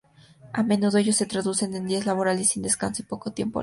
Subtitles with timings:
[0.51, 3.59] A menudo, ello se traduce en días laborales sin descanso y poco tiempo libre.